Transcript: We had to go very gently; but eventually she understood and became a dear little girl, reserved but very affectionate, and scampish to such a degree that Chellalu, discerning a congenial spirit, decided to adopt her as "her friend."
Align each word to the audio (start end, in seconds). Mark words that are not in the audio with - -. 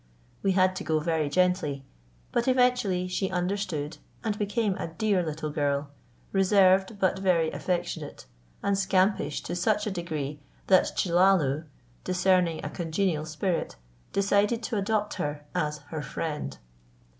We 0.41 0.53
had 0.53 0.75
to 0.77 0.83
go 0.83 0.99
very 0.99 1.29
gently; 1.29 1.85
but 2.31 2.47
eventually 2.47 3.07
she 3.07 3.29
understood 3.29 3.99
and 4.23 4.35
became 4.35 4.73
a 4.79 4.87
dear 4.87 5.21
little 5.23 5.51
girl, 5.51 5.91
reserved 6.31 6.97
but 6.97 7.19
very 7.19 7.51
affectionate, 7.51 8.25
and 8.63 8.75
scampish 8.75 9.41
to 9.43 9.55
such 9.55 9.85
a 9.85 9.91
degree 9.91 10.39
that 10.65 10.97
Chellalu, 10.97 11.65
discerning 12.03 12.65
a 12.65 12.69
congenial 12.71 13.25
spirit, 13.25 13.75
decided 14.11 14.63
to 14.63 14.75
adopt 14.75 15.13
her 15.21 15.45
as 15.53 15.77
"her 15.91 16.01
friend." 16.01 16.57